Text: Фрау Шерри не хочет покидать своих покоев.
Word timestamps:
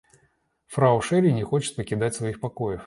Фрау 0.65 0.99
Шерри 1.03 1.31
не 1.31 1.43
хочет 1.43 1.75
покидать 1.75 2.15
своих 2.15 2.39
покоев. 2.39 2.79